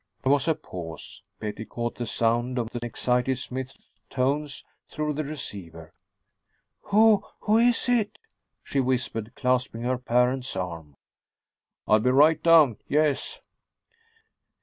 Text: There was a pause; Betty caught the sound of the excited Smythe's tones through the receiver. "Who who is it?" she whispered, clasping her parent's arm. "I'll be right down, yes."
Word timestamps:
There 0.23 0.31
was 0.31 0.47
a 0.47 0.55
pause; 0.55 1.21
Betty 1.37 1.63
caught 1.63 1.93
the 1.93 2.07
sound 2.07 2.57
of 2.57 2.71
the 2.71 2.83
excited 2.83 3.37
Smythe's 3.37 3.77
tones 4.09 4.63
through 4.89 5.13
the 5.13 5.23
receiver. 5.23 5.93
"Who 6.85 7.23
who 7.41 7.57
is 7.59 7.87
it?" 7.87 8.17
she 8.63 8.79
whispered, 8.79 9.35
clasping 9.35 9.83
her 9.83 9.99
parent's 9.99 10.55
arm. 10.55 10.95
"I'll 11.87 11.99
be 11.99 12.09
right 12.09 12.41
down, 12.41 12.77
yes." 12.87 13.41